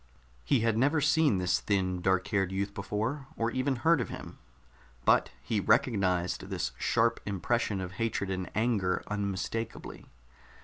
[0.43, 4.39] He had never seen this thin, dark haired youth before, or even heard of him,
[5.05, 10.07] but he recognized this sharp impression of hatred and anger unmistakably.